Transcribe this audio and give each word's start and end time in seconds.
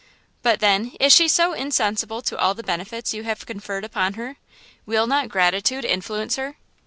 "But, 0.41 0.61
then, 0.61 0.93
is 0.99 1.13
she 1.13 1.27
so 1.27 1.53
insensible 1.53 2.23
to 2.23 2.35
all 2.39 2.55
the 2.55 2.63
benefits 2.63 3.13
you 3.13 3.21
have 3.25 3.45
conferred 3.45 3.83
upon 3.83 4.15
her? 4.15 4.37
Will 4.87 5.05
not 5.05 5.29
gratitude 5.29 5.85
influence 5.85 6.37
her?" 6.37 6.57